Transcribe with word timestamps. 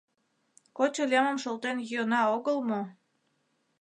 Кочо 0.77 1.03
лемым 1.11 1.37
шолтен 1.43 1.77
йӱына 1.89 2.21
огыл 2.35 2.57
мо? 2.69 2.81